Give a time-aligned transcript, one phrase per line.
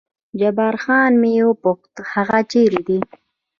[0.39, 2.99] جبار خان مې وپوښت هغه چېرې دی؟